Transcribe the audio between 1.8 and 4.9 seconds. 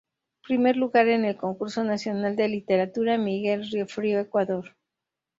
nacional de literatura Miguel Riofrío, Ecuador.